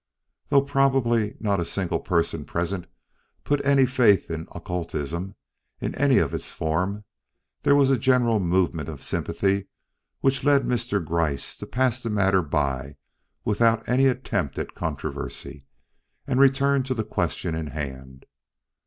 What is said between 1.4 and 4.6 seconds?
a single person present put any faith in